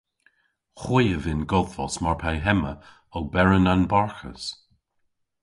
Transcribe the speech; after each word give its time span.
Hwi 0.81 1.03
a 1.15 1.19
vynn 1.23 1.43
godhvos 1.51 1.95
mar 2.03 2.17
pe 2.21 2.31
hemma 2.45 2.73
oberen 3.17 3.65
anbarghus. 3.73 4.43